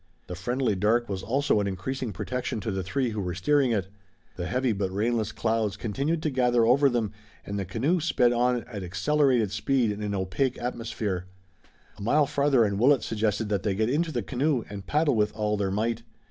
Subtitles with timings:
[0.25, 3.87] The friendly dark was also an increasing protection to the three who were steering it.
[4.35, 7.11] The heavy but rainless clouds continued to gather over them,
[7.45, 11.25] and the canoe sped on at accelerated speed in an opaque atmosphere.
[11.99, 15.31] A mile farther and Willet suggested that they get into the canoe and paddle with
[15.35, 16.01] all their might.